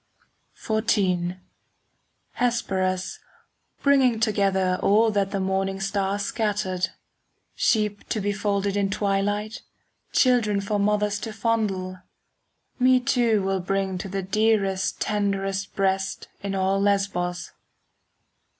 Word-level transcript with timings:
XIV 0.59 1.37
Hesperus, 2.39 3.19
bringing 3.83 4.19
together 4.19 4.79
All 4.81 5.11
that 5.11 5.29
the 5.29 5.39
morning 5.39 5.79
star 5.79 6.17
scattered,— 6.17 6.89
Sheep 7.53 8.09
to 8.09 8.19
be 8.19 8.33
folded 8.33 8.75
in 8.75 8.89
twilight, 8.89 9.61
Children 10.11 10.59
for 10.59 10.79
mothers 10.79 11.19
to 11.19 11.31
fondle,— 11.31 11.99
Me 12.79 12.99
too 12.99 13.43
will 13.43 13.59
bring 13.59 13.99
to 13.99 14.09
the 14.09 14.23
dearest, 14.23 14.95
5 14.95 14.99
Tenderest 15.01 15.75
breast 15.75 16.27
in 16.41 16.55
all 16.55 16.81
Lesbos. 16.81 17.51